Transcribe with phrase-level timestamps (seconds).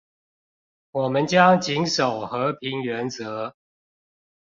[0.93, 3.55] 我們將謹守和平原則